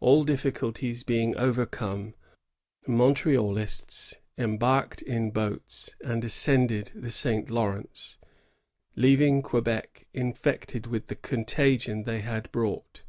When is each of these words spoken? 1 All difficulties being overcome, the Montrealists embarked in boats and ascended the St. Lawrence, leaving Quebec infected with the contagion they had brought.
1 0.00 0.06
All 0.06 0.24
difficulties 0.24 1.04
being 1.04 1.34
overcome, 1.38 2.12
the 2.82 2.92
Montrealists 2.92 4.12
embarked 4.36 5.00
in 5.00 5.30
boats 5.30 5.96
and 6.04 6.22
ascended 6.22 6.90
the 6.94 7.10
St. 7.10 7.48
Lawrence, 7.48 8.18
leaving 8.94 9.40
Quebec 9.40 10.06
infected 10.12 10.86
with 10.86 11.06
the 11.06 11.16
contagion 11.16 12.02
they 12.02 12.20
had 12.20 12.52
brought. 12.52 13.04